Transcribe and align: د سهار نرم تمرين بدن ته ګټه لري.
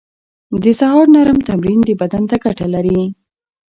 د 0.63 0.65
سهار 0.79 1.05
نرم 1.15 1.39
تمرين 1.47 1.79
بدن 2.01 2.23
ته 2.29 2.35
ګټه 2.43 2.67
لري. 2.75 2.99